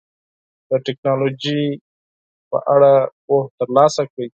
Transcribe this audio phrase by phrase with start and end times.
[0.69, 1.63] د ټکنالوژۍ
[2.49, 2.93] په اړه
[3.25, 4.27] پوهه ترلاسه کړئ.